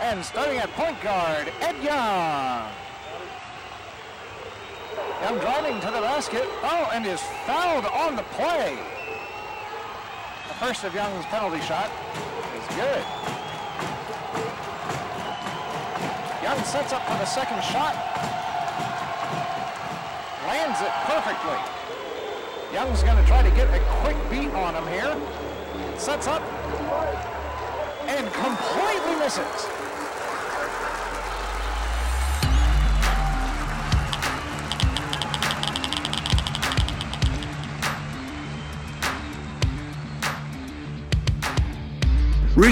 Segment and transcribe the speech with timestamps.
[0.00, 2.72] And starting at point guard, Ed Young.
[5.20, 6.48] Young driving to the basket.
[6.62, 8.78] Oh, and is fouled on the play.
[10.48, 11.90] The first of Young's penalty shot
[12.56, 13.04] is good.
[16.42, 17.94] Young sets up for the second shot.
[20.48, 21.60] Lands it perfectly.
[22.72, 25.14] Young's going to try to get a quick beat on him here.
[25.98, 26.42] Sets up
[28.08, 29.79] and completely misses.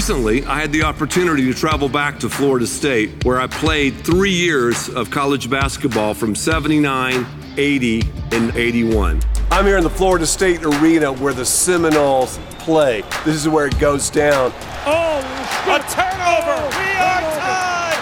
[0.09, 4.31] Recently, I had the opportunity to travel back to Florida State, where I played three
[4.31, 7.27] years of college basketball from 79,
[7.57, 8.01] 80,
[8.31, 9.21] and 81.
[9.51, 13.03] I'm here in the Florida State Arena where the Seminoles play.
[13.23, 14.51] This is where it goes down.
[14.87, 15.19] Oh,
[15.67, 16.57] a turnover!
[16.57, 17.99] Oh, we are tied!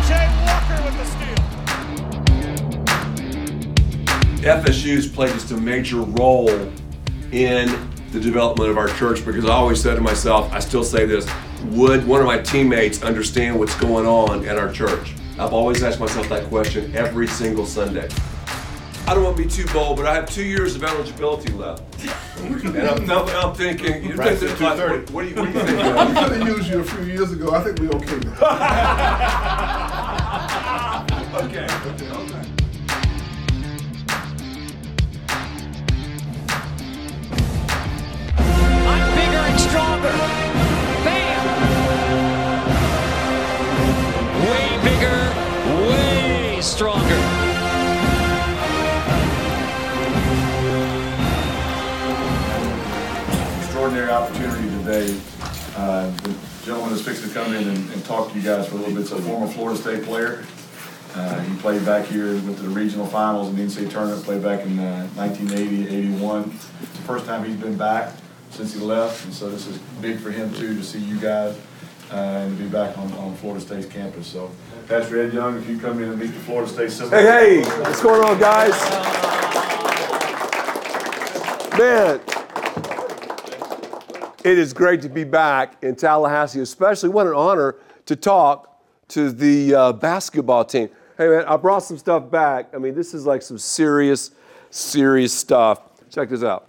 [0.00, 0.12] MJ
[0.46, 1.04] Walker with the
[4.32, 4.62] steal.
[4.62, 6.48] FSU's played just a major role
[7.32, 11.04] in the development of our church because I always said to myself, I still say
[11.04, 11.28] this,
[11.64, 15.14] would one of my teammates understand what's going on at our church?
[15.36, 18.08] I've always asked myself that question every single Sunday.
[19.06, 21.82] I don't want to be too bold, but I have two years of eligibility left.
[22.38, 25.12] and I'm, I'm, I'm thinking, you Right, think so that- what, 230.
[25.12, 25.76] what do you, what do you think?
[25.76, 26.14] We John?
[26.14, 27.52] could have used you a few years ago.
[27.52, 29.80] I think we're okay now.
[41.04, 41.42] Bam!
[44.50, 45.20] Way bigger,
[45.88, 47.20] way stronger.
[53.60, 55.20] extraordinary opportunity today.
[55.76, 58.76] Uh, The gentleman is fixing to come in and and talk to you guys for
[58.76, 59.10] a little bit.
[59.12, 60.44] A former Florida State player.
[61.14, 64.42] Uh, He played back here, went to the regional finals and the NCAA tournament, played
[64.42, 66.50] back in uh, 1980, 81.
[66.82, 68.12] It's the first time he's been back
[68.54, 71.58] since he left, and so this is big for him too, to see you guys
[72.12, 74.26] uh, and to be back on on Florida State's campus.
[74.26, 74.50] So
[74.88, 77.22] Pastor Ed Young, if you come in and meet the Florida State Seminoles.
[77.22, 78.72] Hey, hey, what's going on, guys?
[81.76, 82.20] Man,
[84.44, 87.76] it is great to be back in Tallahassee, especially what an honor
[88.06, 90.88] to talk to the uh, basketball team.
[91.18, 92.68] Hey, man, I brought some stuff back.
[92.74, 94.30] I mean, this is like some serious,
[94.70, 95.80] serious stuff.
[96.10, 96.68] Check this out.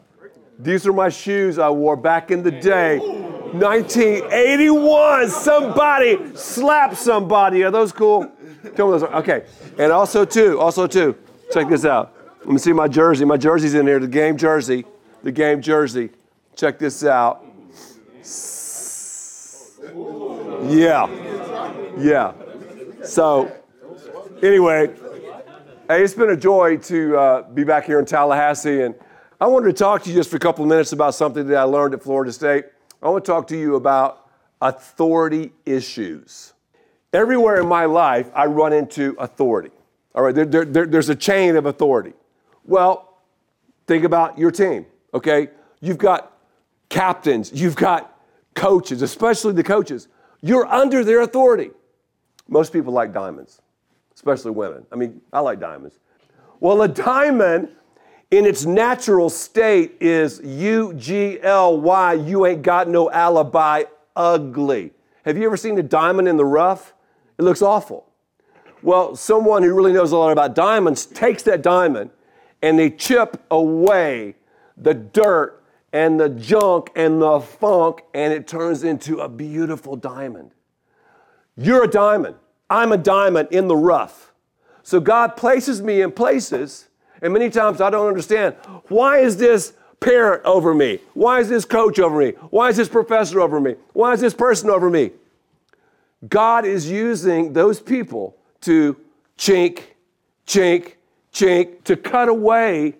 [0.58, 3.00] These are my shoes I wore back in the day.
[3.00, 5.30] 1981.
[5.30, 7.64] Somebody slap somebody.
[7.64, 8.32] Are those cool?
[8.76, 9.14] Tell me those are.
[9.16, 9.46] Okay.
[9.78, 11.16] And also, too, also, too,
[11.52, 12.14] check this out.
[12.40, 13.26] Let me see my jersey.
[13.26, 14.86] My jersey's in here, the game jersey.
[15.24, 16.12] The game jersey.
[16.56, 17.44] Check this out.
[20.70, 21.08] Yeah.
[21.98, 22.34] Yeah.
[23.04, 23.52] So,
[24.42, 24.96] anyway,
[25.88, 28.84] hey, it's been a joy to uh, be back here in Tallahassee.
[28.84, 28.96] And
[29.46, 31.56] I wanted to talk to you just for a couple of minutes about something that
[31.58, 32.66] I learned at Florida State.
[33.04, 34.26] I want to talk to you about
[34.60, 36.54] authority issues.
[37.14, 39.70] Everywhere in my life, I run into authority.
[40.16, 42.14] All right, there, there, there- there's a chain of authority.
[42.66, 43.20] Well,
[43.86, 45.50] think about your team, okay?
[45.80, 46.36] You've got
[46.90, 48.20] captains, you've got
[48.56, 50.08] coaches, especially the coaches.
[50.42, 51.70] You're under their authority.
[52.48, 53.62] Most people like diamonds,
[54.16, 54.88] especially women.
[54.92, 56.00] I mean, I like diamonds.
[56.60, 57.70] Well, a diamond
[58.36, 64.92] in its natural state is U G L Y, you ain't got no alibi, ugly.
[65.24, 66.94] Have you ever seen a diamond in the rough?
[67.38, 68.06] It looks awful.
[68.84, 72.12] Well, someone who really knows a lot about diamonds takes that diamond
[72.62, 74.36] and they chip away
[74.76, 75.64] the dirt
[75.94, 80.52] and the junk and the funk, and it turns into a beautiful diamond.
[81.56, 82.36] You're a diamond.
[82.70, 84.34] I'm a diamond in the rough.
[84.84, 86.90] So God places me in places,
[87.22, 88.56] and many times I don't understand
[88.88, 91.00] why is this parent over me?
[91.14, 92.32] Why is this coach over me?
[92.50, 93.76] Why is this professor over me?
[93.94, 95.12] Why is this person over me?
[96.28, 98.98] God is using those people to
[99.38, 99.82] chink,
[100.48, 100.94] chink,
[101.34, 102.96] chink, to cut away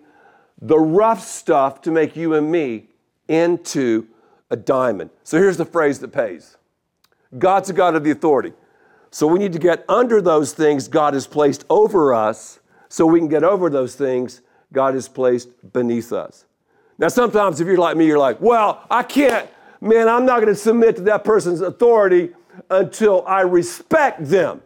[0.60, 2.88] the rough stuff to make you and me
[3.28, 4.06] into
[4.50, 5.10] a diamond.
[5.24, 6.56] So here's the phrase that pays
[7.38, 8.52] God's a God of the authority.
[9.10, 12.58] So we need to get under those things God has placed over us
[12.88, 14.42] so we can get over those things
[14.72, 16.44] God has placed beneath us.
[16.98, 19.48] Now, sometimes if you're like me, you're like, well, I can't,
[19.80, 22.30] man, I'm not going to submit to that person's authority
[22.70, 24.62] until I respect them.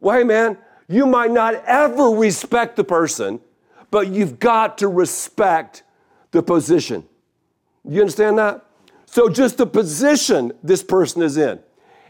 [0.00, 0.58] Well, hey, man,
[0.88, 3.40] you might not ever respect the person,
[3.90, 5.82] but you've got to respect
[6.30, 7.04] the position.
[7.84, 8.64] You understand that?
[9.06, 11.60] So, just the position this person is in.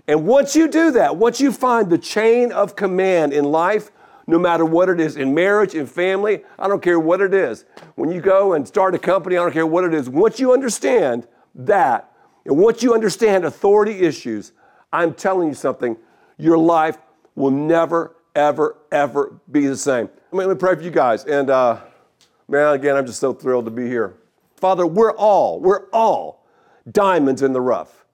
[0.09, 3.91] And once you do that, once you find the chain of command in life,
[4.27, 7.65] no matter what it is, in marriage, in family, I don't care what it is.
[7.95, 10.09] When you go and start a company, I don't care what it is.
[10.09, 12.13] Once you understand that,
[12.45, 14.53] and once you understand authority issues,
[14.93, 15.97] I'm telling you something,
[16.39, 16.99] your life
[17.35, 20.09] will never, ever, ever be the same.
[20.33, 21.25] Let me pray for you guys.
[21.25, 21.81] And uh,
[22.49, 24.15] man, again, I'm just so thrilled to be here.
[24.57, 26.47] Father, we're all, we're all
[26.91, 28.05] diamonds in the rough.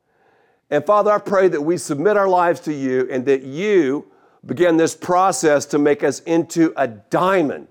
[0.71, 4.11] And Father, I pray that we submit our lives to you and that you
[4.45, 7.69] begin this process to make us into a diamond.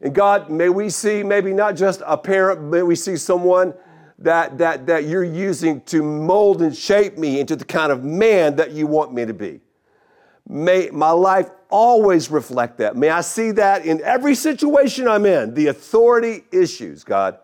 [0.00, 3.74] And God, may we see maybe not just a parent, may we see someone
[4.18, 8.56] that, that, that you're using to mold and shape me into the kind of man
[8.56, 9.60] that you want me to be.
[10.46, 12.96] May my life always reflect that.
[12.96, 17.38] May I see that in every situation I'm in, the authority issues, God,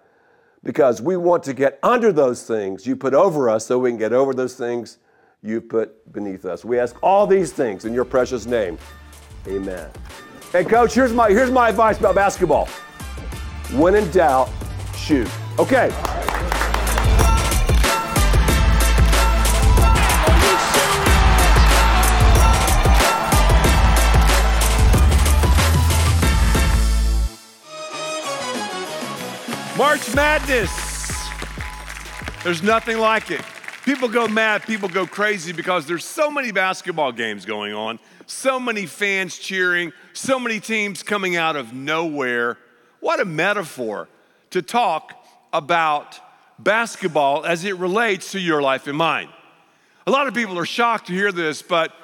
[0.63, 3.99] because we want to get under those things you put over us so we can
[3.99, 4.99] get over those things
[5.43, 6.65] you put beneath us.
[6.65, 8.79] We ask all these things in your precious name.
[9.47, 9.91] Amen.
[10.53, 12.67] Hey, coach, here's my, here's my advice about basketball.
[13.73, 14.51] When in doubt,
[14.97, 15.29] shoot.
[15.59, 15.91] Okay.
[29.79, 30.71] March Madness.
[32.45, 33.41] There's nothing like it.
[33.85, 38.61] People go mad, people go crazy because there's so many basketball games going on, so
[38.61, 42.59] many fans cheering, so many teams coming out of nowhere.
[43.01, 44.09] What a metaphor
[44.51, 46.21] to talk about
[46.59, 49.31] basketball as it relates to your life and mine.
[50.07, 51.95] A lot of people are shocked to hear this, but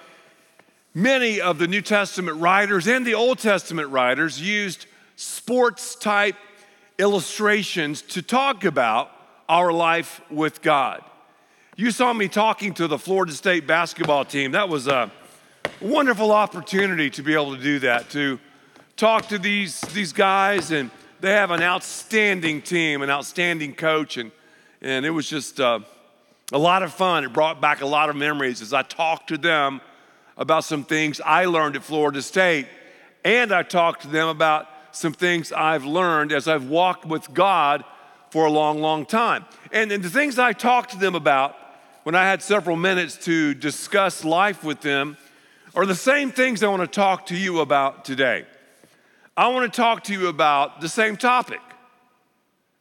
[0.95, 4.87] many of the New Testament writers and the Old Testament writers used
[5.17, 6.37] sports type
[6.99, 9.11] illustrations to talk about
[9.47, 11.05] our life with God.
[11.79, 14.53] You saw me talking to the Florida State basketball team.
[14.53, 15.13] That was a
[15.79, 18.41] wonderful opportunity to be able to do that, to
[18.97, 20.91] talk to these, these guys, and
[21.21, 24.33] they have an outstanding team, an outstanding coach, and,
[24.81, 25.81] and it was just uh,
[26.51, 27.25] a lot of fun.
[27.25, 29.83] It brought back a lot of memories as I talked to them
[30.39, 32.69] about some things I learned at Florida State,
[33.23, 37.85] and I talked to them about some things I've learned as I've walked with God
[38.31, 39.45] for a long, long time.
[39.73, 41.55] And, and the things I talked to them about
[42.07, 45.17] when I had several minutes to discuss life with them
[45.75, 48.47] are the same things I want to talk to you about today.
[49.37, 51.59] I want to talk to you about the same topic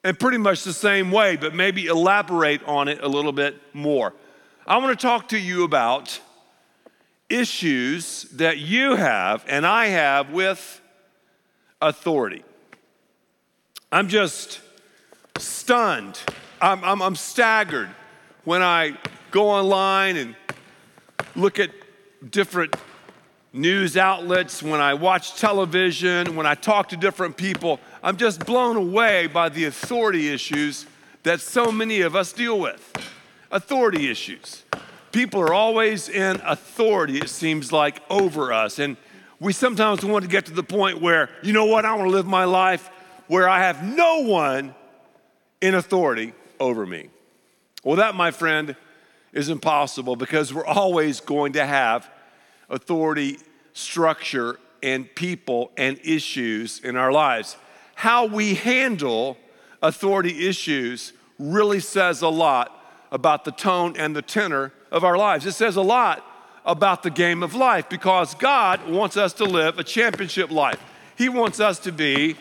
[0.03, 4.13] and pretty much the same way, but maybe elaborate on it a little bit more.
[4.67, 6.19] I want to talk to you about
[7.27, 10.81] issues that you have and I have with
[11.81, 12.43] authority.
[13.91, 14.61] I'm just
[15.39, 16.19] stunned.
[16.61, 17.89] I'm, I'm, I'm, staggered
[18.43, 18.95] when I
[19.35, 20.33] go online and
[21.35, 21.69] look at
[22.31, 22.73] different
[23.51, 27.81] news outlets, when I watch television, when I talk to different people.
[28.01, 30.85] I'm just blown away by the authority issues
[31.23, 32.93] that so many of us deal with.
[33.51, 34.63] Authority issues.
[35.11, 38.79] People are always in authority, it seems like, over us.
[38.79, 38.95] And
[39.41, 42.15] we sometimes want to get to the point where, you know what, I want to
[42.15, 42.89] live my life
[43.27, 44.73] where I have no one
[45.59, 47.09] in authority over me.
[47.83, 48.77] Well, that, my friend,
[49.35, 52.09] is impossible because we're always going to have
[52.69, 53.37] authority
[53.73, 57.57] structure and people and issues in our lives.
[57.93, 59.37] How we handle
[59.81, 62.71] authority issues really says a lot
[63.11, 65.45] about the tone and the tenor of our lives.
[65.45, 66.25] It says a lot
[66.65, 70.81] about the game of life because God wants us to live a championship life.
[71.17, 72.35] He wants us to be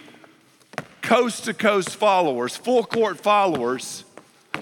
[1.03, 4.05] coast to coast followers, full court followers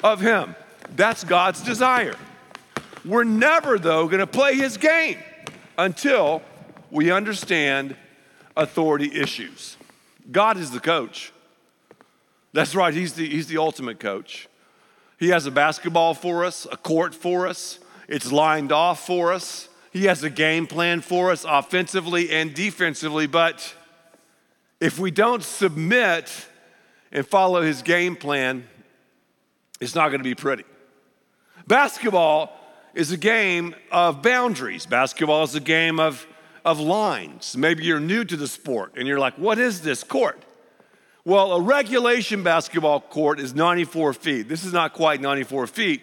[0.03, 0.57] of Him.
[0.97, 2.17] That's God's desire.
[3.05, 5.19] We're never, though, going to play His game
[5.79, 6.43] until
[6.91, 7.97] we understand
[8.57, 9.77] authority issues.
[10.31, 11.33] God is the coach.
[12.53, 14.49] That's right, He's the, he's the ultimate coach.
[15.19, 19.69] He has a basketball for us, a court for us, it's lined off for us.
[19.93, 23.75] He has a game plan for us offensively and defensively, but
[24.81, 26.47] if we don't submit
[27.11, 28.67] and follow his game plan,
[29.81, 30.65] it's not going to be pretty.
[31.73, 32.55] Basketball
[32.93, 34.85] is a game of boundaries.
[34.85, 36.27] Basketball is a game of,
[36.67, 37.57] of lines.
[37.57, 40.39] Maybe you're new to the sport and you're like, what is this court?
[41.25, 44.49] Well, a regulation basketball court is 94 feet.
[44.51, 46.03] This is not quite 94 feet,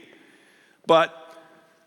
[0.87, 1.13] but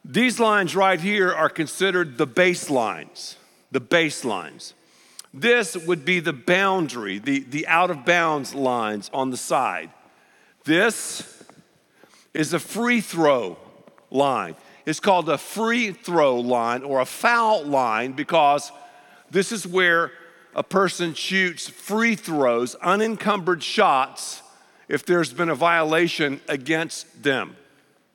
[0.05, 3.35] these lines right here are considered the baselines,
[3.73, 4.75] the baselines.
[5.35, 9.91] This would be the boundary, the, the out of bounds lines on the side.
[10.63, 11.43] This
[12.33, 13.59] is a free throw
[14.13, 14.55] line.
[14.87, 18.71] It's called a free throw line or a foul line because
[19.31, 20.13] this is where
[20.55, 24.43] a person shoots free throws, unencumbered shots,
[24.89, 27.57] if there's been a violation against them.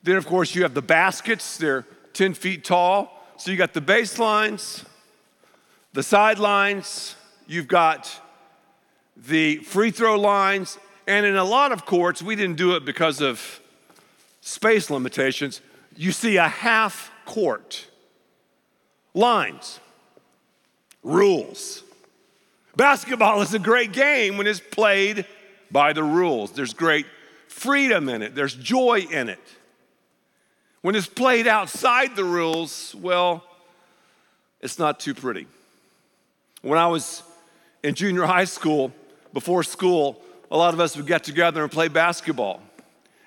[0.04, 3.14] Then, of course, you have the baskets, they're 10 feet tall.
[3.38, 4.86] So you got the baselines,
[5.94, 7.16] the sidelines,
[7.48, 8.22] you've got
[9.16, 10.78] the free throw lines,
[11.08, 13.62] and in a lot of courts, we didn't do it because of
[14.42, 15.62] space limitations.
[15.98, 17.86] You see a half court.
[19.14, 19.80] Lines,
[21.04, 21.84] rules.
[22.76, 25.26] Basketball is a great game when it's played
[25.72, 26.52] by the rules.
[26.52, 27.08] There's great
[27.48, 29.40] freedom in it, there's joy in it.
[30.82, 33.44] When it's played outside the rules, well,
[34.62, 35.48] it's not too pretty.
[36.62, 37.24] When I was
[37.84, 38.94] in junior high school,
[39.34, 42.62] before school, a lot of us would get together and play basketball.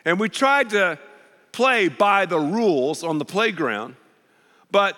[0.04, 0.98] And we tried to
[1.52, 3.96] play by the rules on the playground,
[4.70, 4.96] but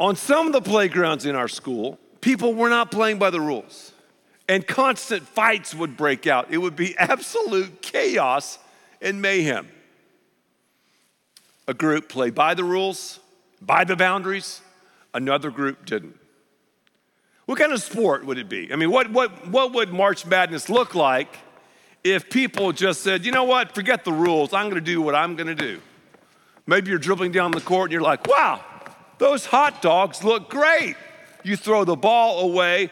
[0.00, 3.92] on some of the playgrounds in our school, people were not playing by the rules.
[4.48, 6.50] And constant fights would break out.
[6.50, 8.58] It would be absolute chaos
[9.02, 9.68] and mayhem.
[11.66, 13.20] A group played by the rules,
[13.60, 14.62] by the boundaries,
[15.12, 16.18] another group didn't.
[17.44, 18.72] What kind of sport would it be?
[18.72, 21.36] I mean, what, what, what would March Madness look like
[22.12, 25.36] if people just said, you know what, forget the rules, I'm gonna do what I'm
[25.36, 25.80] gonna do?
[26.66, 28.62] Maybe you're dribbling down the court and you're like, wow,
[29.18, 30.96] those hot dogs look great.
[31.42, 32.90] You throw the ball away,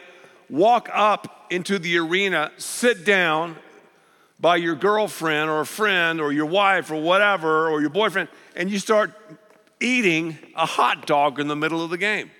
[0.49, 3.55] walk up into the arena, sit down
[4.39, 8.69] by your girlfriend or a friend or your wife or whatever or your boyfriend, and
[8.69, 9.11] you start
[9.79, 12.31] eating a hot dog in the middle of the game.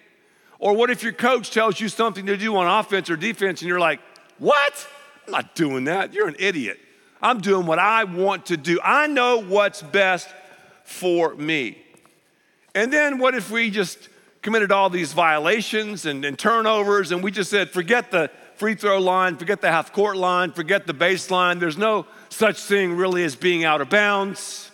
[0.60, 3.70] Or what if your coach tells you something to do on offense or defense and
[3.70, 4.00] you're like,
[4.40, 4.88] what?
[5.28, 6.14] I'm not doing that.
[6.14, 6.80] You're an idiot.
[7.22, 8.80] I'm doing what I want to do.
[8.82, 10.30] I know what's best
[10.84, 11.78] for me.
[12.74, 14.10] And then what if we just
[14.42, 19.00] committed all these violations and, and turnovers and we just said, forget the free throw
[19.00, 21.60] line, forget the half court line, forget the baseline.
[21.60, 24.72] There's no such thing really as being out of bounds.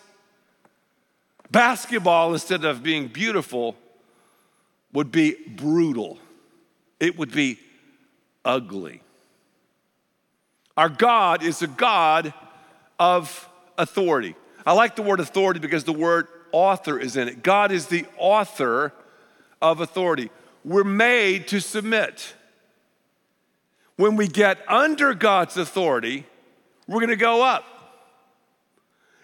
[1.50, 3.76] Basketball, instead of being beautiful,
[4.92, 6.18] would be brutal.
[7.00, 7.60] It would be
[8.44, 9.03] ugly.
[10.78, 12.34] Our God is a God
[13.00, 14.36] of authority.
[14.66, 17.44] I like the word authority because the word author is in it.
[17.44, 18.94] God is the author
[19.62, 20.30] of authority.
[20.64, 22.34] We're made to submit.
[23.98, 26.26] When we get under God's authority,
[26.88, 27.66] we're gonna go up.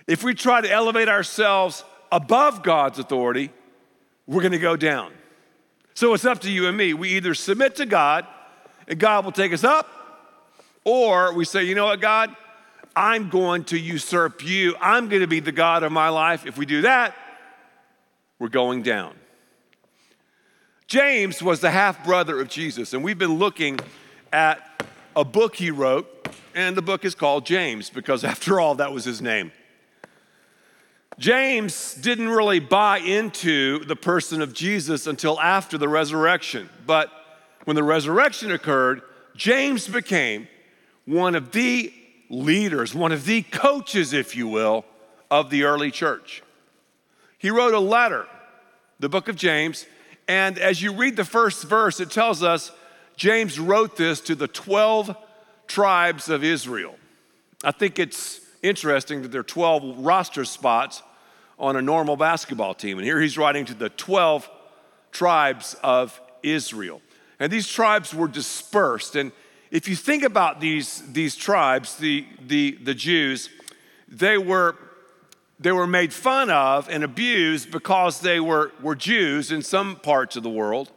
[0.08, 3.52] If we try to elevate ourselves above God's authority,
[4.28, 5.14] we're gonna go down.
[5.94, 6.94] So it's up to you and me.
[6.94, 8.26] We either submit to God
[8.88, 9.88] and God will take us up,
[10.90, 12.36] or we say, you know what, God,
[12.96, 14.76] I'm going to usurp you.
[14.82, 16.48] I'm going to be the God of my life.
[16.48, 17.16] If we do that,
[18.40, 19.14] we're going down.
[20.88, 23.80] James was the half brother of Jesus, and we've been looking
[24.34, 24.84] at
[25.16, 26.08] a book he wrote,
[26.56, 29.52] and the book is called James because, after all, that was his name.
[31.20, 36.70] James didn't really buy into the person of Jesus until after the resurrection.
[36.88, 37.12] But
[37.66, 39.02] when the resurrection occurred,
[39.36, 40.48] James became
[41.10, 41.92] one of the
[42.30, 44.86] leaders, one of the coaches, if you will,
[45.32, 46.44] of the early church.
[47.40, 48.28] He wrote a letter,
[49.00, 49.88] the book of James,
[50.28, 52.72] and as you read the first verse, it tells us
[53.16, 55.18] James wrote this to the 12
[55.68, 56.96] tribes of Israel.
[57.64, 61.02] I think it's interesting that there are 12 roster spots
[61.58, 63.00] on a normal basketball team.
[63.00, 64.48] And here he's writing to the 12
[65.12, 67.02] tribes of Israel.
[67.40, 69.16] And these tribes were dispersed.
[69.16, 69.32] And
[69.72, 73.50] if you think about these, these tribes, the, the, the Jews,
[74.08, 74.76] they were,
[75.60, 80.36] they were made fun of and abused because they were, were Jews in some parts
[80.36, 80.92] of the world.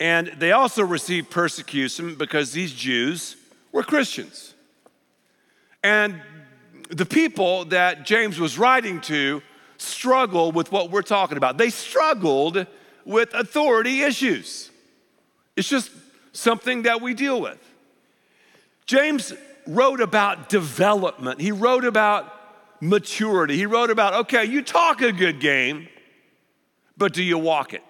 [0.00, 3.36] And they also received persecution because these Jews
[3.70, 4.54] were Christians.
[5.84, 6.20] And
[6.90, 9.42] the people that James was writing to
[9.78, 11.58] struggled with what we're talking about.
[11.58, 12.66] They struggled
[13.04, 14.70] with authority issues.
[15.56, 15.90] It's just
[16.32, 17.58] something that we deal with.
[18.92, 19.32] James
[19.66, 22.32] wrote about development, he wrote about
[22.80, 25.88] maturity, he wrote about, okay, you talk a good game,
[26.96, 27.82] but do you walk it?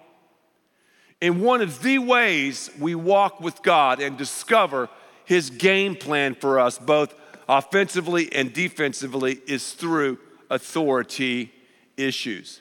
[1.23, 4.89] in one of the ways we walk with God and discover
[5.23, 7.15] His game plan for us, both
[7.47, 10.17] offensively and defensively, is through
[10.49, 11.53] authority
[11.95, 12.59] issues.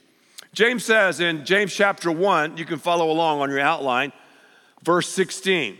[0.52, 4.12] James says in James chapter 1, you can follow along on your outline,
[4.84, 5.76] verse 16.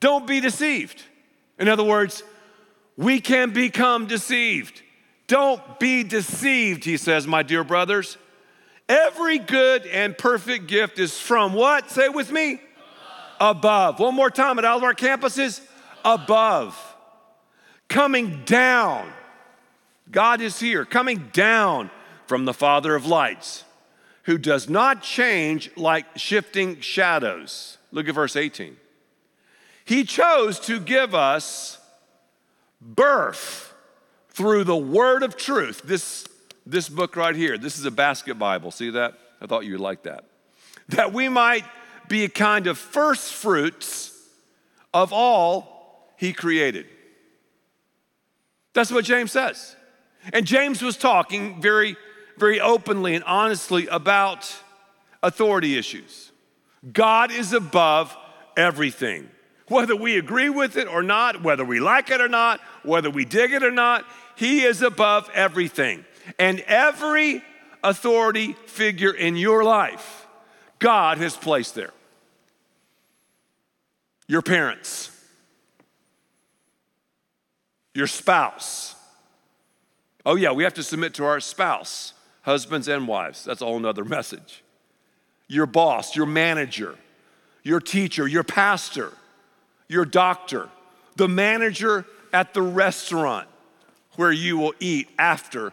[0.00, 1.02] Don't be deceived.
[1.60, 2.24] In other words,
[2.96, 4.82] we can become deceived.
[5.26, 8.16] Don't be deceived, he says, my dear brothers.
[8.88, 11.90] Every good and perfect gift is from what?
[11.90, 12.60] Say it with me.
[13.38, 14.00] Above.
[14.00, 15.60] One more time at all of our campuses.
[16.04, 16.76] Above.
[17.88, 19.12] Coming down.
[20.10, 21.90] God is here, coming down
[22.26, 23.64] from the Father of lights,
[24.24, 27.78] who does not change like shifting shadows.
[27.92, 28.76] Look at verse 18.
[29.84, 31.78] He chose to give us
[32.80, 33.74] birth
[34.28, 35.82] through the word of truth.
[35.84, 36.26] This,
[36.64, 38.70] this book right here, this is a basket Bible.
[38.70, 39.18] See that?
[39.40, 40.24] I thought you would like that.
[40.90, 41.64] That we might
[42.08, 44.12] be a kind of first fruits
[44.92, 46.86] of all he created.
[48.72, 49.76] That's what James says.
[50.32, 51.96] And James was talking very,
[52.36, 54.54] very openly and honestly about
[55.22, 56.30] authority issues.
[56.92, 58.16] God is above
[58.56, 59.28] everything.
[59.70, 63.24] Whether we agree with it or not, whether we like it or not, whether we
[63.24, 64.04] dig it or not,
[64.36, 66.04] He is above everything.
[66.38, 67.42] And every
[67.82, 70.26] authority figure in your life,
[70.78, 71.92] God has placed there.
[74.28, 75.10] Your parents,
[77.94, 78.94] your spouse,
[80.26, 82.12] Oh, yeah, we have to submit to our spouse,
[82.42, 83.44] husbands and wives.
[83.44, 84.62] That's a whole nother message.
[85.48, 86.96] Your boss, your manager,
[87.62, 89.12] your teacher, your pastor,
[89.90, 90.68] your doctor,
[91.16, 93.48] the manager at the restaurant
[94.14, 95.72] where you will eat after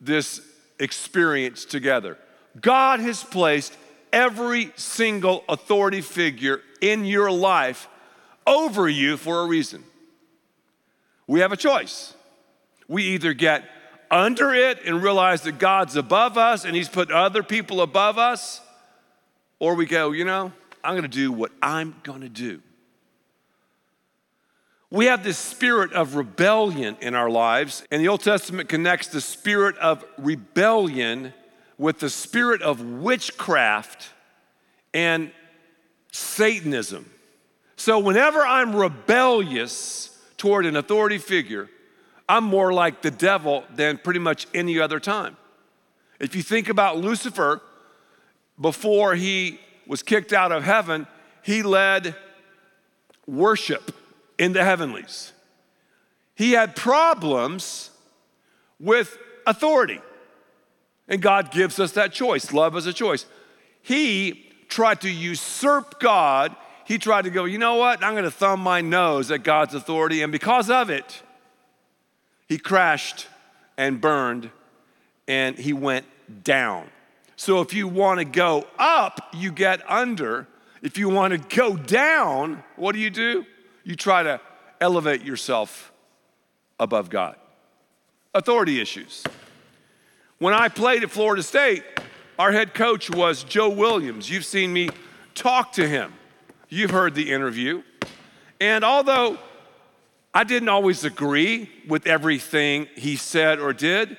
[0.00, 0.40] this
[0.78, 2.16] experience together.
[2.58, 3.76] God has placed
[4.14, 7.86] every single authority figure in your life
[8.46, 9.84] over you for a reason.
[11.26, 12.14] We have a choice.
[12.88, 13.64] We either get
[14.10, 18.62] under it and realize that God's above us and He's put other people above us,
[19.58, 20.50] or we go, you know,
[20.82, 22.62] I'm gonna do what I'm gonna do.
[24.94, 29.20] We have this spirit of rebellion in our lives, and the Old Testament connects the
[29.20, 31.34] spirit of rebellion
[31.78, 34.10] with the spirit of witchcraft
[34.94, 35.32] and
[36.12, 37.10] Satanism.
[37.74, 41.68] So, whenever I'm rebellious toward an authority figure,
[42.28, 45.36] I'm more like the devil than pretty much any other time.
[46.20, 47.60] If you think about Lucifer,
[48.60, 51.08] before he was kicked out of heaven,
[51.42, 52.14] he led
[53.26, 53.90] worship
[54.38, 55.32] in the heavenlies.
[56.34, 57.90] He had problems
[58.80, 59.16] with
[59.46, 60.00] authority.
[61.08, 62.52] And God gives us that choice.
[62.52, 63.26] Love is a choice.
[63.82, 66.56] He tried to usurp God.
[66.86, 68.02] He tried to go, you know what?
[68.02, 70.22] I'm going to thumb my nose at God's authority.
[70.22, 71.22] And because of it,
[72.48, 73.28] he crashed
[73.76, 74.50] and burned
[75.28, 76.06] and he went
[76.42, 76.88] down.
[77.36, 80.46] So if you want to go up, you get under.
[80.82, 83.44] If you want to go down, what do you do?
[83.84, 84.40] You try to
[84.80, 85.92] elevate yourself
[86.80, 87.36] above God.
[88.34, 89.22] Authority issues.
[90.38, 91.84] When I played at Florida State,
[92.38, 94.28] our head coach was Joe Williams.
[94.28, 94.88] You've seen me
[95.34, 96.12] talk to him,
[96.68, 97.82] you've heard the interview.
[98.60, 99.38] And although
[100.34, 104.16] I didn't always agree with everything he said or did.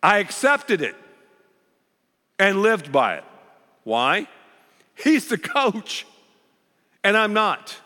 [0.00, 0.94] I accepted it
[2.38, 3.24] and lived by it.
[3.82, 4.28] Why?
[4.94, 6.06] He's the coach,
[7.02, 7.76] and I'm not.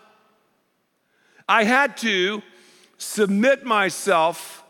[1.48, 2.42] I had to
[2.98, 4.62] submit myself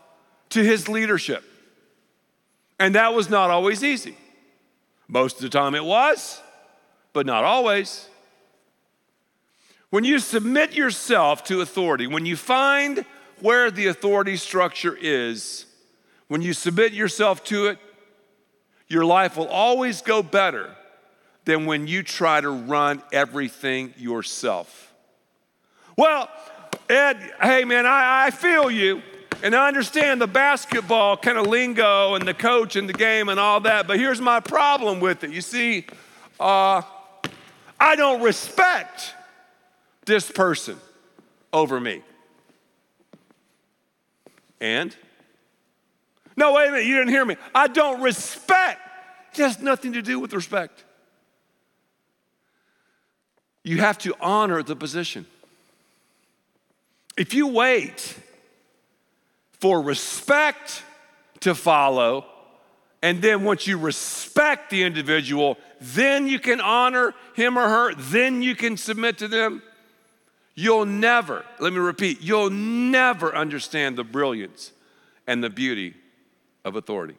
[0.49, 1.43] to his leadership,
[2.79, 4.15] and that was not always easy.
[5.07, 6.41] Most of the time it was,
[7.13, 8.07] but not always.
[9.89, 13.03] When you submit yourself to authority, when you find
[13.41, 15.65] where the authority structure is,
[16.27, 17.79] when you submit yourself to it,
[18.87, 20.75] your life will always go better
[21.45, 24.93] than when you try to run everything yourself.
[25.97, 26.29] Well,
[26.89, 29.01] Ed, hey man, I, I feel you.
[29.41, 33.39] And I understand the basketball kind of lingo and the coach and the game and
[33.39, 35.31] all that, but here's my problem with it.
[35.31, 35.85] You see,
[36.39, 36.81] uh,
[37.79, 39.13] I don't respect
[40.05, 40.77] this person
[41.53, 42.01] over me.
[44.59, 44.95] And?
[46.35, 47.37] No, wait a minute, you didn't hear me.
[47.55, 48.81] I don't respect.
[49.31, 50.83] It has nothing to do with respect.
[53.63, 55.25] You have to honor the position.
[57.19, 58.15] If you wait
[59.51, 60.83] for respect
[61.41, 62.25] to follow,
[63.01, 68.41] and then once you respect the individual, then you can honor him or her, then
[68.41, 69.61] you can submit to them.
[70.55, 74.71] You'll never, let me repeat, you'll never understand the brilliance
[75.27, 75.95] and the beauty
[76.63, 77.17] of authority.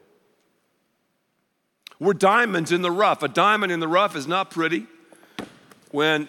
[1.99, 3.23] We're diamonds in the rough.
[3.23, 4.87] A diamond in the rough is not pretty.
[5.91, 6.27] When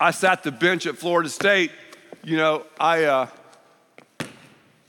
[0.00, 1.70] I sat the bench at Florida State,
[2.24, 3.26] you know, I, uh,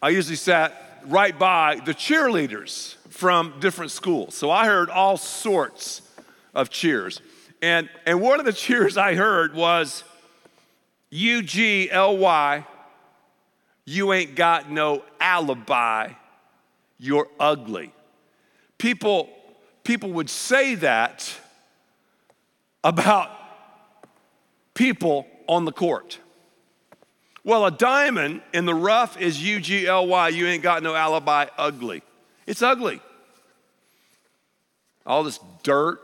[0.02, 4.36] I usually sat right by the cheerleaders from different schools.
[4.36, 6.02] So I heard all sorts
[6.54, 7.22] of cheers.
[7.62, 10.04] And, and one of the cheers I heard was
[11.10, 12.66] U G L Y,
[13.86, 16.14] you ain't got no alibi,
[16.98, 17.92] you're ugly.
[18.78, 19.30] People,
[19.84, 21.34] people would say that
[22.84, 23.30] about
[24.74, 26.20] people on the court.
[27.46, 30.96] Well, a diamond in the rough is U G L Y, you ain't got no
[30.96, 32.02] alibi, ugly.
[32.48, 33.00] It's ugly.
[35.06, 36.02] All this dirt,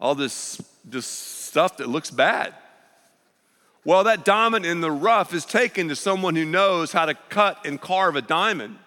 [0.00, 2.54] all this, this stuff that looks bad.
[3.84, 7.66] Well, that diamond in the rough is taken to someone who knows how to cut
[7.66, 8.78] and carve a diamond.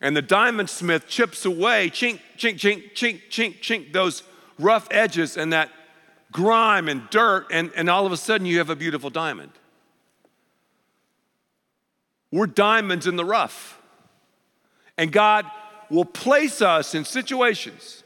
[0.00, 4.24] And the diamond smith chips away, chink, chink, chink, chink, chink, chink, those
[4.58, 5.70] rough edges and that
[6.32, 9.52] grime and dirt, and, and all of a sudden you have a beautiful diamond.
[12.32, 13.80] We're diamonds in the rough.
[14.96, 15.46] And God
[15.88, 18.04] will place us in situations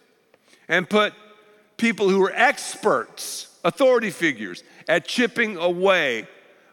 [0.69, 1.13] and put
[1.77, 6.27] people who are experts, authority figures, at chipping away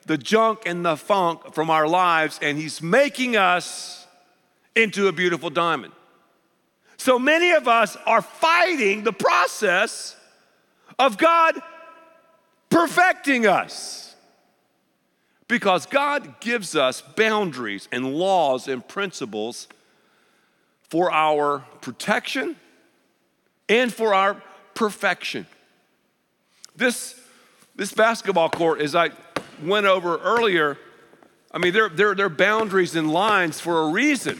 [0.05, 4.07] the junk and the funk from our lives, and He's making us
[4.75, 5.93] into a beautiful diamond.
[6.97, 10.15] So many of us are fighting the process
[10.99, 11.59] of God
[12.69, 14.10] perfecting us.
[15.51, 19.67] Because God gives us boundaries and laws and principles
[20.89, 22.55] for our protection
[23.67, 24.41] and for our
[24.75, 25.45] perfection.
[26.77, 27.19] This,
[27.75, 29.09] this basketball court, as I
[29.61, 30.77] went over earlier,
[31.51, 34.39] I mean, there, there, there are boundaries and lines for a reason.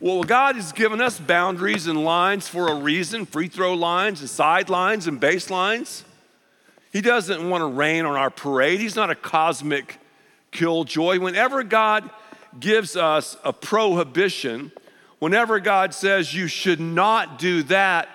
[0.00, 4.28] Well, God has given us boundaries and lines for a reason free throw lines and
[4.28, 6.02] sidelines and baselines.
[6.92, 8.80] He doesn't want to rain on our parade.
[8.80, 9.98] He's not a cosmic
[10.52, 11.18] killjoy.
[11.18, 12.10] Whenever God
[12.58, 14.72] gives us a prohibition,
[15.18, 18.08] whenever God says you should not do that,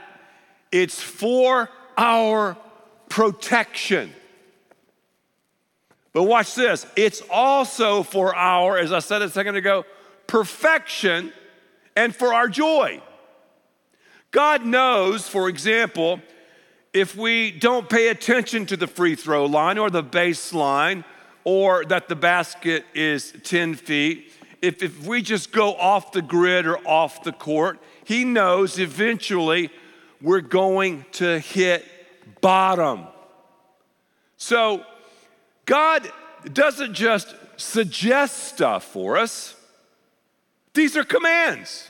[0.71, 2.57] it's for our
[3.09, 4.11] protection.
[6.13, 9.85] But watch this it's also for our, as I said a second ago,
[10.27, 11.31] perfection
[11.95, 13.01] and for our joy.
[14.31, 16.19] God knows, for example,
[16.93, 21.03] if we don't pay attention to the free throw line or the baseline,
[21.45, 24.31] or that the basket is 10 feet,
[24.61, 29.69] if, if we just go off the grid or off the court, He knows eventually
[30.21, 31.85] we're going to hit
[32.41, 33.05] bottom.
[34.37, 34.83] So,
[35.65, 36.11] God
[36.51, 39.55] doesn't just suggest stuff for us,
[40.73, 41.89] these are commands.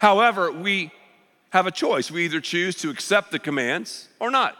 [0.00, 0.90] However, we
[1.50, 2.10] have a choice.
[2.10, 4.56] We either choose to accept the commands or not.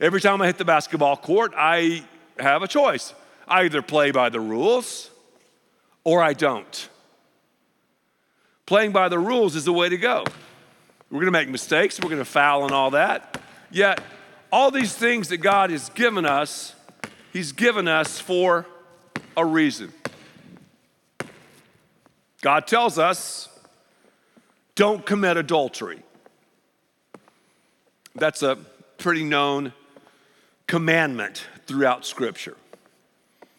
[0.00, 2.04] Every time I hit the basketball court, I
[2.42, 3.14] have a choice.
[3.46, 5.10] I either play by the rules
[6.04, 6.88] or I don't.
[8.66, 10.24] Playing by the rules is the way to go.
[11.10, 13.40] We're gonna make mistakes, we're gonna foul and all that.
[13.70, 14.00] Yet,
[14.52, 16.74] all these things that God has given us,
[17.32, 18.66] He's given us for
[19.36, 19.92] a reason.
[22.42, 23.48] God tells us,
[24.74, 26.02] don't commit adultery.
[28.14, 28.56] That's a
[28.98, 29.72] pretty known
[30.66, 32.56] commandment throughout Scripture.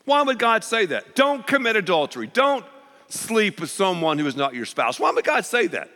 [0.04, 1.16] Why would God say that?
[1.16, 2.28] Don't commit adultery.
[2.28, 2.66] Don't
[3.08, 5.00] sleep with someone who is not your spouse.
[5.00, 5.90] Why would God say that?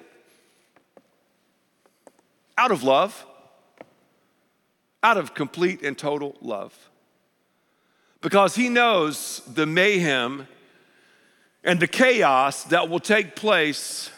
[2.57, 3.25] Out of love,
[5.03, 6.73] out of complete and total love.
[8.21, 10.47] Because He knows the mayhem
[11.65, 14.09] and the chaos that will take place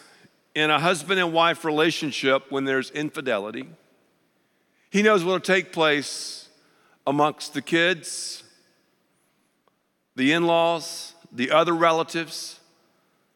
[0.53, 3.67] in a husband and wife relationship when there's infidelity.
[4.91, 6.46] He knows what will take place
[7.07, 8.43] amongst the kids,
[10.17, 12.59] the in laws, the other relatives,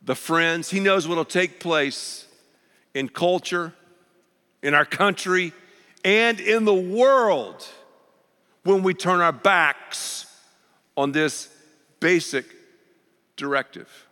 [0.02, 0.70] the friends.
[0.70, 2.28] He knows what will take place
[2.94, 3.74] in culture,
[4.62, 5.54] in our country,
[6.04, 7.66] and in the world
[8.64, 10.26] when we turn our backs
[10.98, 11.48] on this
[12.02, 12.46] basic
[13.38, 14.08] directive.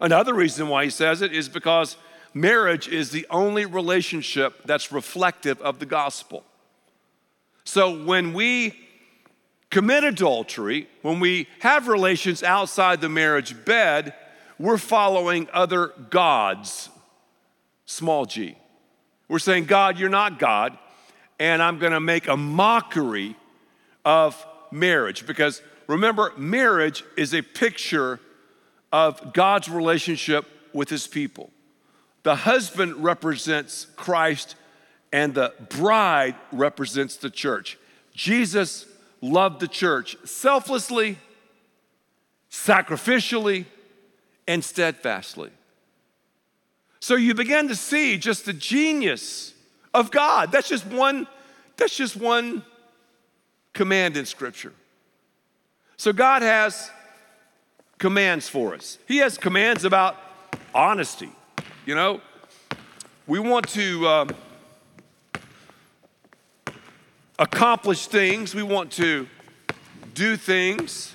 [0.00, 1.98] Another reason why he says it is because
[2.32, 6.42] marriage is the only relationship that's reflective of the gospel.
[7.64, 8.78] So when we
[9.70, 14.14] commit adultery, when we have relations outside the marriage bed,
[14.58, 16.88] we're following other gods,
[17.86, 18.56] small g.
[19.28, 20.78] We're saying, God, you're not God,
[21.40, 23.36] and I'm gonna make a mockery
[24.04, 28.20] of marriage because Remember, marriage is a picture
[28.92, 31.50] of God's relationship with his people.
[32.22, 34.56] The husband represents Christ,
[35.14, 37.78] and the bride represents the church.
[38.14, 38.84] Jesus
[39.20, 41.18] loved the church selflessly,
[42.50, 43.66] sacrificially,
[44.48, 45.50] and steadfastly.
[46.98, 49.54] So you begin to see just the genius
[49.94, 50.50] of God.
[50.50, 51.28] That's just one,
[51.76, 52.64] that's just one
[53.72, 54.72] command in Scripture.
[55.96, 56.90] So God has
[57.98, 58.98] commands for us.
[59.06, 60.16] He has commands about
[60.74, 61.30] honesty.
[61.86, 62.20] You know,
[63.28, 64.30] we want to um,
[67.38, 69.26] accomplish things, we want to
[70.14, 71.14] do things,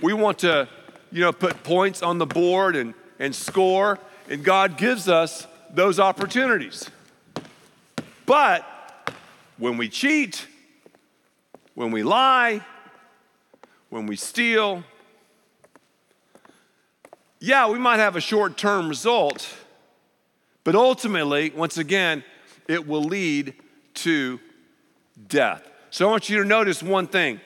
[0.00, 0.68] we want to,
[1.10, 3.98] you know, put points on the board and, and score,
[4.28, 6.88] and God gives us those opportunities.
[8.24, 8.64] But
[9.58, 10.46] when we cheat,
[11.74, 12.64] when we lie,
[13.90, 14.84] when we steal,
[17.40, 19.52] yeah, we might have a short term result,
[20.64, 22.24] but ultimately, once again,
[22.68, 23.54] it will lead
[23.94, 24.40] to
[25.28, 25.68] death.
[25.90, 27.40] So I want you to notice one thing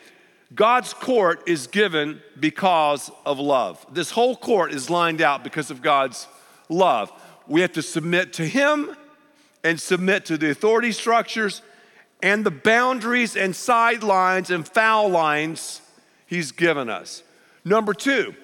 [0.54, 3.84] God's court is given because of love.
[3.92, 6.26] This whole court is lined out because of God's
[6.68, 7.12] love.
[7.46, 8.96] We have to submit to Him
[9.62, 11.62] and submit to the authority structures
[12.22, 15.80] and the boundaries and sidelines and foul lines
[16.26, 17.22] He's given us.
[17.64, 18.34] Number two,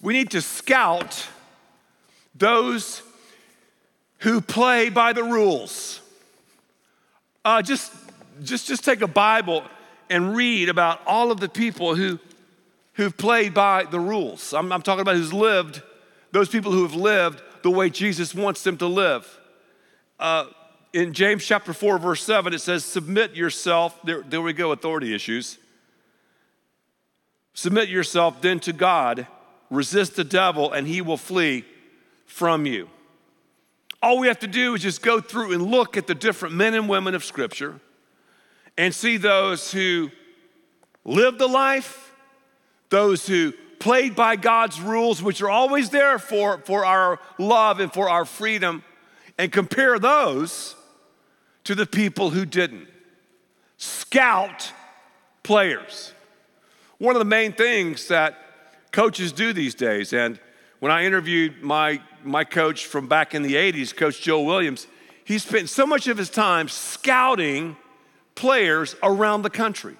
[0.00, 1.26] we need to scout
[2.34, 3.02] those
[4.18, 6.00] who play by the rules.
[7.44, 7.92] Uh, just,
[8.42, 9.64] just, just take a Bible
[10.08, 12.18] and read about all of the people who,
[12.94, 14.52] who've played by the rules.
[14.52, 15.82] I'm, I'm talking about who's lived,
[16.30, 19.40] those people who have lived the way Jesus wants them to live.
[20.20, 20.46] Uh,
[20.92, 23.98] in James chapter 4, verse 7, it says, Submit yourself.
[24.04, 25.58] There, there we go, authority issues.
[27.54, 29.26] Submit yourself then to God,
[29.70, 31.64] resist the devil, and he will flee
[32.26, 32.88] from you.
[34.02, 36.74] All we have to do is just go through and look at the different men
[36.74, 37.80] and women of Scripture
[38.76, 40.10] and see those who
[41.04, 42.12] lived the life,
[42.90, 47.92] those who played by God's rules, which are always there for, for our love and
[47.92, 48.82] for our freedom,
[49.38, 50.74] and compare those
[51.64, 52.88] to the people who didn't.
[53.76, 54.72] Scout
[55.42, 56.12] players.
[56.98, 58.36] One of the main things that
[58.92, 60.38] coaches do these days, and
[60.80, 64.86] when I interviewed my my coach from back in the 80s, Coach Joe Williams,
[65.24, 67.76] he spent so much of his time scouting
[68.34, 69.96] players around the country.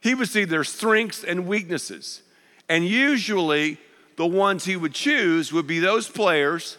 [0.00, 2.22] He would see their strengths and weaknesses.
[2.68, 3.78] And usually,
[4.16, 6.78] the ones he would choose would be those players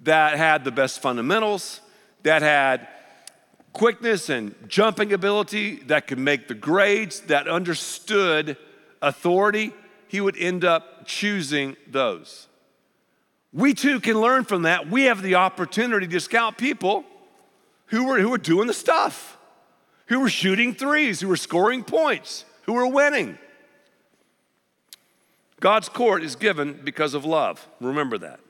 [0.00, 1.80] that had the best fundamentals,
[2.22, 2.86] that had
[3.72, 8.56] quickness and jumping ability, that could make the grades, that understood
[9.02, 9.72] authority.
[10.08, 12.46] He would end up choosing those.
[13.54, 14.90] We too can learn from that.
[14.90, 17.04] We have the opportunity to scout people
[17.86, 19.38] who were, who were doing the stuff,
[20.06, 23.38] who were shooting threes, who were scoring points, who were winning.
[25.60, 27.66] God's court is given because of love.
[27.80, 28.40] Remember that.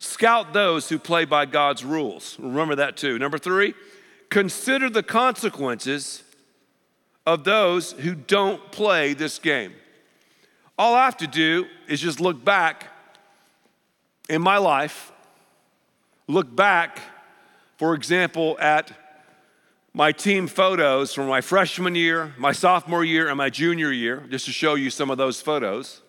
[0.00, 2.36] Scout those who play by God's rules.
[2.40, 3.18] Remember that too.
[3.20, 3.72] Number three,
[4.30, 6.24] consider the consequences
[7.24, 9.72] of those who don't play this game.
[10.76, 12.88] All I have to do is just look back
[14.28, 15.12] in my life,
[16.26, 16.98] look back,
[17.76, 18.92] for example, at
[19.92, 24.44] my team photos from my freshman year, my sophomore year, and my junior year, just
[24.46, 26.02] to show you some of those photos.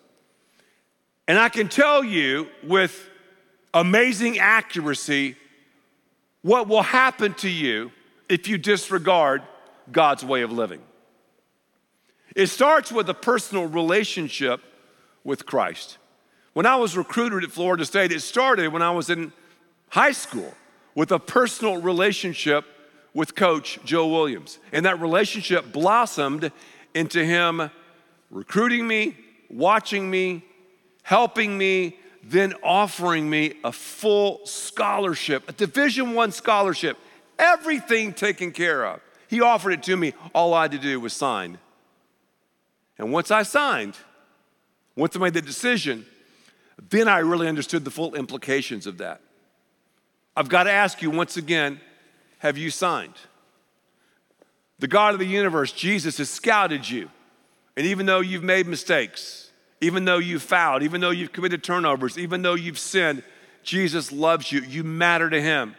[1.28, 3.10] And I can tell you with
[3.74, 5.36] amazing accuracy
[6.42, 7.92] what will happen to you
[8.30, 9.44] if you disregard
[9.92, 10.82] God's way of living.
[12.36, 14.62] It starts with a personal relationship
[15.24, 15.98] with Christ.
[16.56, 19.34] When I was recruited at Florida State, it started when I was in
[19.90, 20.54] high school
[20.96, 22.64] with a personal relationship
[23.14, 24.60] with Coach Joe Williams.
[24.72, 26.54] And that relationship blossomed
[26.94, 27.70] into him
[28.32, 29.18] recruiting me,
[29.50, 30.46] watching me,
[31.04, 36.96] helping me, then offering me a full scholarship, a Division One scholarship,
[37.38, 39.02] everything taken care of.
[39.28, 40.14] He offered it to me.
[40.34, 41.58] All I had to do was sign.
[42.98, 43.98] And once I signed,
[44.96, 46.06] once I made the decision,
[46.90, 49.22] then I really understood the full implications of that.
[50.36, 51.80] I've got to ask you once again
[52.40, 53.16] have you signed?
[54.80, 57.10] The God of the universe, Jesus, has scouted you.
[57.78, 59.50] And even though you've made mistakes,
[59.82, 63.24] even though you've fouled, even though you've committed turnovers, even though you've sinned,
[63.64, 64.62] Jesus loves you.
[64.62, 65.76] You matter to him.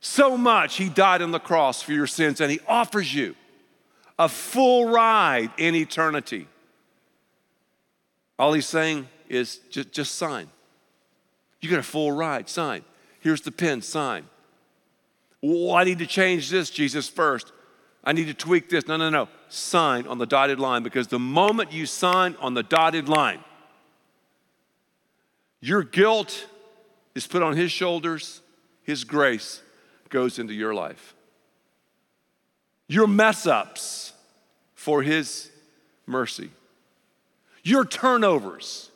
[0.00, 3.34] So much, he died on the cross for your sins, and he offers you
[4.18, 6.48] a full ride in eternity.
[8.38, 10.48] All he's saying, is just, just sign.
[11.60, 12.84] You get a full ride, sign.
[13.20, 14.24] Here's the pen, sign.
[15.42, 17.52] I need to change this, Jesus, first.
[18.04, 18.86] I need to tweak this.
[18.86, 19.28] No, no, no.
[19.48, 23.40] Sign on the dotted line because the moment you sign on the dotted line,
[25.60, 26.46] Your guilt
[27.14, 28.40] is put on His shoulders,
[28.82, 29.62] His grace
[30.08, 31.14] goes into your life.
[32.88, 34.12] Your mess ups
[34.74, 35.50] for His
[36.06, 36.50] mercy.
[37.64, 38.92] Your turnovers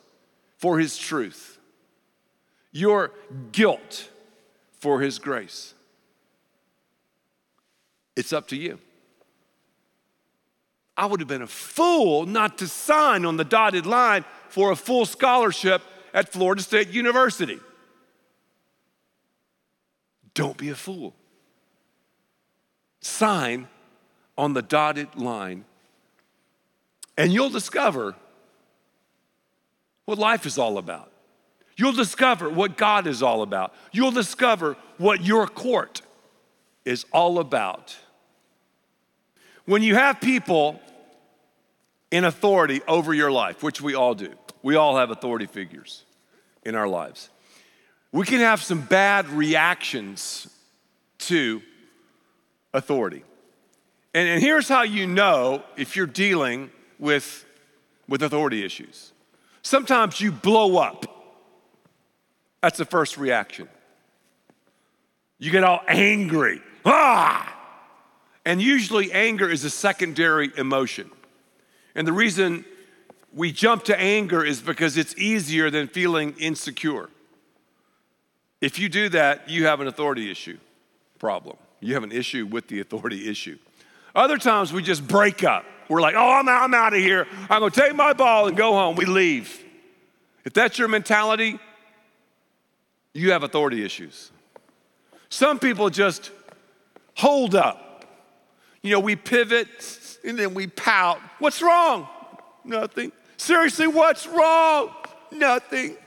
[0.61, 1.57] for His truth.
[2.71, 3.11] Your
[3.51, 4.09] guilt
[4.79, 5.73] for His grace.
[8.15, 8.77] It's up to you.
[10.95, 14.75] I would have been a fool not to sign on the dotted line for a
[14.75, 15.81] full scholarship
[16.13, 17.59] at Florida State University.
[20.35, 21.15] Don't be a fool.
[22.99, 23.67] Sign
[24.37, 25.65] on the dotted line,
[27.17, 28.15] and you'll discover
[30.11, 31.09] what life is all about.
[31.77, 33.73] You'll discover what God is all about.
[33.93, 36.01] You'll discover what your court
[36.83, 37.95] is all about.
[39.63, 40.81] When you have people
[42.11, 46.03] in authority over your life, which we all do, we all have authority figures
[46.65, 47.29] in our lives,
[48.11, 50.49] we can have some bad reactions
[51.19, 51.61] to
[52.73, 53.23] authority.
[54.13, 56.69] And, and here's how you know if you're dealing
[56.99, 57.45] with,
[58.09, 59.10] with authority issues.
[59.61, 61.05] Sometimes you blow up.
[62.61, 63.67] That's the first reaction.
[65.39, 66.61] You get all angry.
[66.85, 67.57] Ah!
[68.45, 71.11] And usually anger is a secondary emotion.
[71.95, 72.65] And the reason
[73.33, 77.09] we jump to anger is because it's easier than feeling insecure.
[78.61, 80.57] If you do that, you have an authority issue
[81.17, 81.57] problem.
[81.79, 83.57] You have an issue with the authority issue.
[84.13, 85.65] Other times we just break up.
[85.91, 87.27] We're like, oh, I'm out, I'm out of here.
[87.49, 88.95] I'm gonna take my ball and go home.
[88.95, 89.61] We leave.
[90.45, 91.59] If that's your mentality,
[93.13, 94.31] you have authority issues.
[95.27, 96.31] Some people just
[97.15, 98.05] hold up.
[98.81, 99.67] You know, we pivot
[100.25, 101.19] and then we pout.
[101.39, 102.07] What's wrong?
[102.63, 103.11] Nothing.
[103.35, 104.95] Seriously, what's wrong?
[105.29, 105.97] Nothing.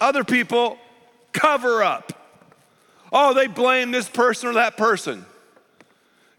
[0.00, 0.78] Other people
[1.34, 2.14] cover up.
[3.12, 5.26] Oh, they blame this person or that person.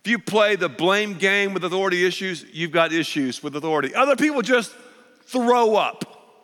[0.07, 3.93] If you play the blame game with authority issues, you've got issues with authority.
[3.93, 4.73] Other people just
[5.23, 6.39] throw up.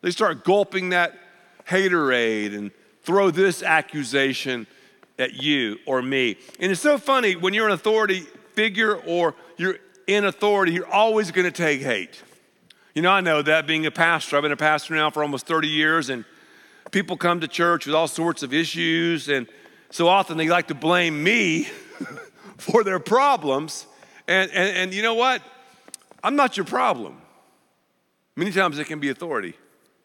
[0.00, 1.16] They start gulping that
[1.64, 2.72] haterade and
[3.04, 4.66] throw this accusation
[5.16, 6.38] at you or me.
[6.58, 8.22] And it's so funny when you're an authority
[8.54, 9.76] figure or you're
[10.08, 12.20] in authority, you're always going to take hate.
[12.96, 14.36] You know, I know that being a pastor.
[14.36, 16.24] I've been a pastor now for almost 30 years, and
[16.90, 19.46] people come to church with all sorts of issues, and
[19.90, 21.68] so often they like to blame me
[22.58, 23.86] for their problems.
[24.26, 25.42] And, and, and you know what?
[26.22, 27.20] I'm not your problem.
[28.36, 29.54] Many times it can be authority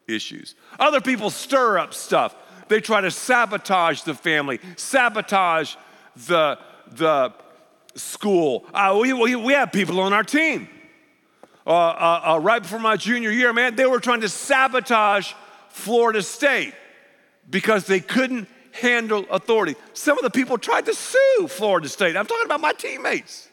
[0.06, 0.54] issues.
[0.78, 2.34] Other people stir up stuff.
[2.68, 5.74] They try to sabotage the family, sabotage
[6.26, 6.58] the,
[6.92, 7.32] the
[7.94, 8.64] school.
[8.72, 10.68] Uh, we, we, we have people on our team.
[11.66, 15.32] Uh, uh, uh, right before my junior year, man, they were trying to sabotage
[15.68, 16.74] Florida State
[17.48, 19.76] because they couldn't handle authority.
[19.94, 22.16] Some of the people tried to sue Florida State.
[22.16, 23.48] I'm talking about my teammates.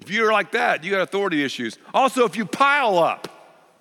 [0.00, 1.78] If you're like that, you got authority issues.
[1.94, 3.28] Also, if you pile up,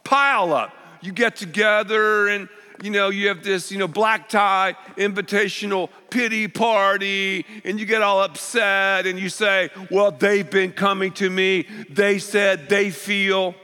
[0.03, 2.49] pile up, you get together and
[2.83, 8.01] you know, you have this, you know, black tie invitational pity party, and you get
[8.01, 11.67] all upset and you say, Well, they've been coming to me.
[11.89, 13.55] They said they feel.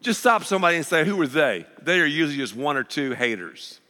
[0.00, 1.66] Just stop somebody and say, Who are they?
[1.82, 3.80] They are usually just one or two haters.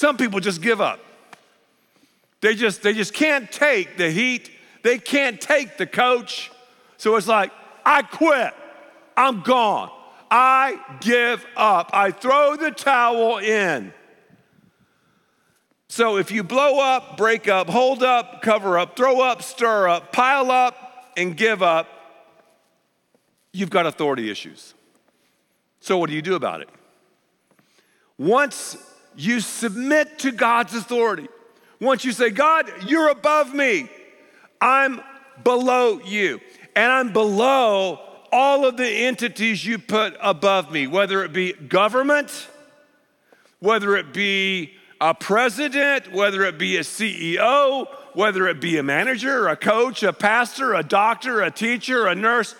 [0.00, 0.98] Some people just give up.
[2.40, 4.50] They just, they just can't take the heat.
[4.82, 6.50] They can't take the coach.
[6.96, 7.52] So it's like,
[7.84, 8.54] I quit.
[9.14, 9.90] I'm gone.
[10.30, 11.90] I give up.
[11.92, 13.92] I throw the towel in.
[15.90, 20.14] So if you blow up, break up, hold up, cover up, throw up, stir up,
[20.14, 21.86] pile up, and give up,
[23.52, 24.72] you've got authority issues.
[25.80, 26.70] So what do you do about it?
[28.16, 28.78] Once
[29.16, 31.28] you submit to God's authority,
[31.80, 33.88] once you say, God, you're above me,
[34.60, 35.00] I'm
[35.42, 36.40] below you,
[36.76, 38.00] and I'm below
[38.32, 42.48] all of the entities you put above me, whether it be government,
[43.58, 49.48] whether it be a president, whether it be a CEO, whether it be a manager,
[49.48, 52.54] a coach, a pastor, a doctor, a teacher, a nurse,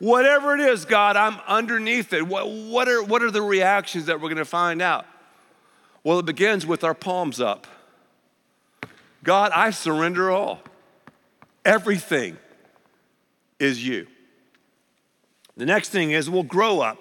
[0.00, 2.26] whatever it is, God, I'm underneath it.
[2.26, 5.06] What, what, are, what are the reactions that we're going to find out?
[6.04, 7.66] Well, it begins with our palms up.
[9.22, 10.60] God, I surrender all.
[11.64, 12.36] Everything
[13.58, 14.06] is you.
[15.56, 16.98] The next thing is we'll grow up.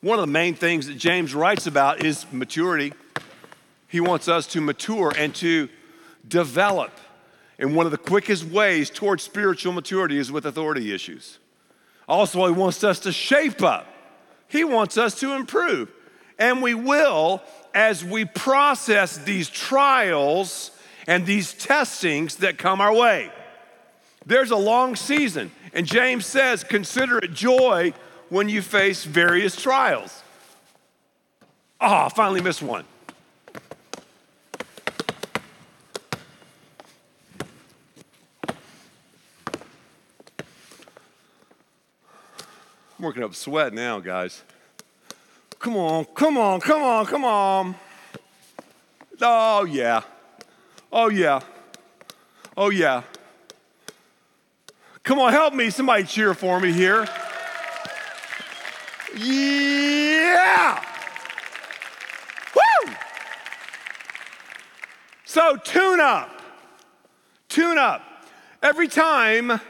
[0.00, 2.92] One of the main things that James writes about is maturity.
[3.86, 5.68] He wants us to mature and to
[6.26, 6.90] develop.
[7.60, 11.38] And one of the quickest ways towards spiritual maturity is with authority issues.
[12.08, 13.86] Also, he wants us to shape up.
[14.48, 15.92] He wants us to improve.
[16.40, 17.40] And we will
[17.74, 20.70] as we process these trials
[21.06, 23.30] and these testings that come our way.
[24.24, 27.92] There's a long season, and James says, consider it joy
[28.28, 30.22] when you face various trials.
[31.80, 32.84] Oh, I finally missed one.
[42.96, 44.44] I'm working up sweat now, guys.
[45.62, 47.76] Come on, come on, come on, come on.
[49.20, 50.02] Oh, yeah.
[50.92, 51.38] Oh, yeah.
[52.56, 53.04] Oh, yeah.
[55.04, 55.70] Come on, help me.
[55.70, 57.06] Somebody cheer for me here.
[59.16, 60.82] Yeah!
[62.56, 62.92] Woo!
[65.24, 66.42] So, tune up.
[67.48, 68.02] Tune up.
[68.64, 69.60] Every time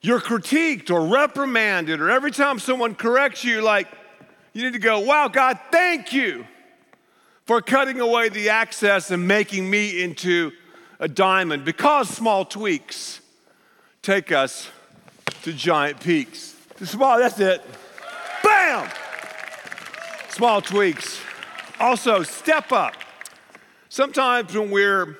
[0.00, 3.88] you're critiqued or reprimanded, or every time someone corrects you, like,
[4.54, 6.46] you need to go, wow, God, thank you
[7.44, 10.52] for cutting away the access and making me into
[11.00, 13.20] a diamond because small tweaks
[14.00, 14.70] take us
[15.42, 16.56] to giant peaks.
[16.82, 17.62] Small, that's it.
[18.42, 18.88] Bam!
[20.30, 21.20] Small tweaks.
[21.80, 22.94] Also, step up.
[23.88, 25.18] Sometimes when we're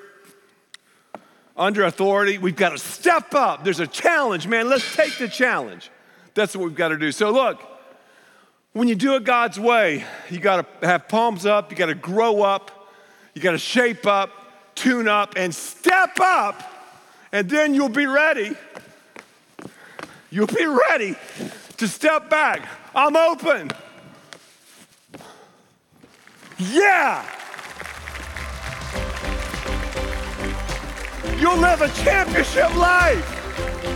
[1.56, 3.64] under authority, we've got to step up.
[3.64, 4.68] There's a challenge, man.
[4.68, 5.90] Let's take the challenge.
[6.34, 7.12] That's what we've got to do.
[7.12, 7.60] So, look,
[8.74, 11.94] when you do it God's way, you got to have palms up, you got to
[11.94, 12.90] grow up,
[13.32, 14.30] you got to shape up,
[14.74, 16.60] tune up, and step up,
[17.32, 18.54] and then you'll be ready.
[20.30, 21.14] You'll be ready
[21.76, 22.68] to step back.
[22.94, 23.70] I'm open.
[26.58, 27.24] Yeah.
[31.38, 33.93] You'll live a championship life.